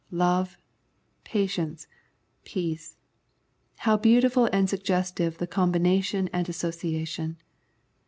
[0.09, 0.57] Love,
[1.23, 1.85] Patience,
[2.43, 2.97] Peace—
[3.81, 7.37] ^how beautiful and suggestive the combination and association